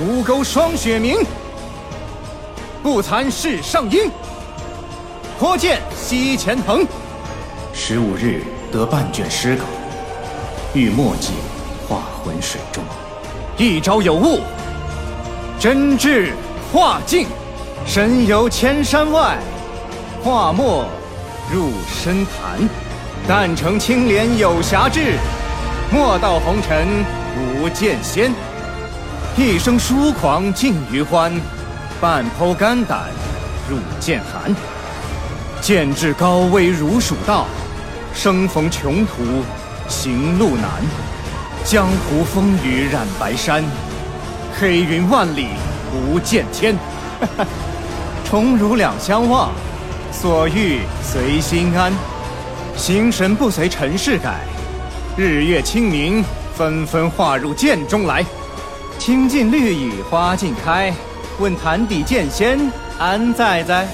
[0.00, 1.18] 吴钩霜雪明，
[2.82, 4.10] 不惭世上英。
[5.38, 6.86] 颇见西前横。
[7.74, 8.42] 十五日
[8.72, 9.64] 得半卷诗稿，
[10.72, 11.32] 欲墨迹
[11.88, 12.82] 化浑水中。
[13.58, 14.40] 一朝有误，
[15.60, 16.32] 真至
[16.72, 17.26] 化境，
[17.84, 19.36] 神游千山外，
[20.24, 20.86] 化墨
[21.52, 22.68] 入深潭。
[23.28, 25.14] 但承青莲有侠志，
[25.92, 26.86] 莫道红尘
[27.36, 28.32] 无剑仙。
[29.34, 31.32] 一生疏狂尽余欢，
[32.02, 33.08] 半剖肝胆
[33.68, 34.54] 入剑寒。
[35.62, 37.46] 剑至高危如蜀道，
[38.12, 39.42] 生逢穷途
[39.88, 40.68] 行路难。
[41.64, 43.64] 江湖风雨染白衫，
[44.60, 45.48] 黑云万里
[45.90, 46.76] 不见天。
[48.28, 49.50] 重如两相望，
[50.12, 51.90] 所欲随心安。
[52.76, 54.40] 心神不随尘世改，
[55.16, 56.22] 日月清明
[56.54, 58.22] 纷纷化入剑中来。
[58.98, 60.92] 青尽绿雨花尽开，
[61.38, 62.58] 问潭底剑仙
[62.98, 63.86] 安在在？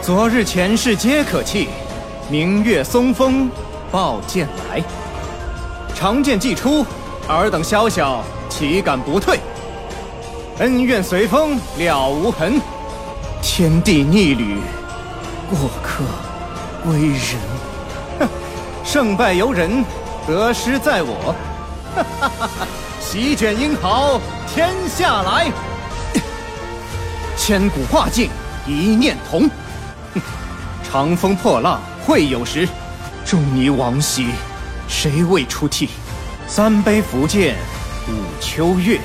[0.00, 1.68] 昨日前世皆可弃，
[2.30, 3.50] 明月松风
[3.90, 4.82] 抱剑来。
[5.94, 6.86] 长剑既出，
[7.26, 9.40] 尔等宵小岂敢不退？
[10.58, 12.60] 恩怨随风了无痕，
[13.42, 14.58] 天地逆旅，
[15.50, 16.04] 过客
[16.84, 17.40] 归人。
[18.20, 18.28] 哼
[18.84, 19.84] 胜败由人，
[20.28, 21.34] 得失在我。
[21.96, 22.58] 哈哈哈哈
[23.14, 24.20] 席卷英豪
[24.52, 25.48] 天下来，
[27.36, 28.28] 千古画境
[28.66, 29.48] 一念同。
[30.82, 32.68] 长风破浪会有时，
[33.24, 34.30] 仲尼往昔
[34.88, 35.90] 谁未出涕？
[36.48, 37.54] 三杯伏剑
[38.08, 38.98] 舞秋月，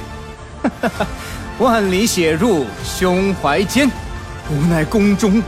[1.60, 3.88] 万里写入胸怀间。
[4.50, 5.40] 无奈宫中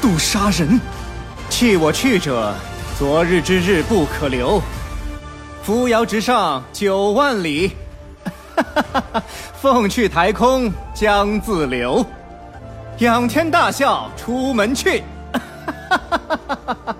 [0.00, 0.80] 度杀人，
[1.50, 2.54] 弃我去者。
[2.98, 4.62] 昨日之日不可留，
[5.62, 7.72] 扶摇直上九万里，
[8.82, 9.22] 哈哈
[9.60, 12.04] 凤去台空江自流，
[12.98, 15.40] 仰天大笑出门去，哈
[15.90, 16.38] 哈
[16.84, 16.96] 哈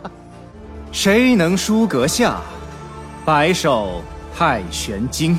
[0.92, 2.40] 谁能书阁下，
[3.24, 4.02] 白首
[4.36, 5.38] 太玄经？